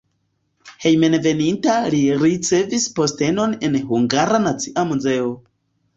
[0.85, 5.29] Hejmenveninta li ricevis postenon en Hungara Nacia Muzeo.